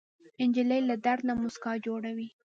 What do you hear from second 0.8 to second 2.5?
له درد نه موسکا جوړوي.